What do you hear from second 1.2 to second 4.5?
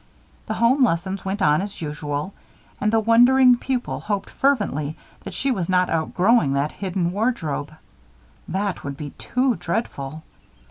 went on as usual, and the wondering pupil hoped